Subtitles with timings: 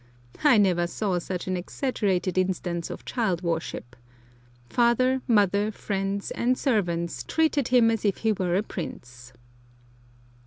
[0.43, 3.95] I never saw such an exaggerated instance of child worship.
[4.67, 9.31] Father, mother, friends, and servants, treated him as if he were a prince.